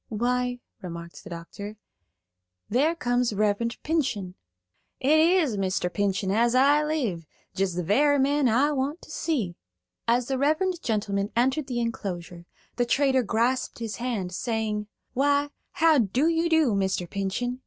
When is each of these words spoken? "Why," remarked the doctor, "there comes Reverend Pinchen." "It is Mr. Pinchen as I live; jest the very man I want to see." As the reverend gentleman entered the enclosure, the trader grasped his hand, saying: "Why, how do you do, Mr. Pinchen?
"Why," 0.09 0.57
remarked 0.81 1.23
the 1.23 1.29
doctor, 1.29 1.77
"there 2.67 2.95
comes 2.95 3.33
Reverend 3.33 3.77
Pinchen." 3.83 4.33
"It 4.99 5.19
is 5.19 5.57
Mr. 5.57 5.93
Pinchen 5.93 6.31
as 6.31 6.55
I 6.55 6.83
live; 6.83 7.27
jest 7.53 7.75
the 7.75 7.83
very 7.83 8.17
man 8.17 8.49
I 8.49 8.71
want 8.71 9.03
to 9.03 9.11
see." 9.11 9.57
As 10.07 10.25
the 10.27 10.39
reverend 10.39 10.81
gentleman 10.81 11.29
entered 11.35 11.67
the 11.67 11.79
enclosure, 11.79 12.47
the 12.77 12.85
trader 12.87 13.21
grasped 13.21 13.77
his 13.77 13.97
hand, 13.97 14.31
saying: 14.31 14.87
"Why, 15.13 15.51
how 15.73 15.99
do 15.99 16.27
you 16.27 16.49
do, 16.49 16.73
Mr. 16.73 17.07
Pinchen? 17.07 17.59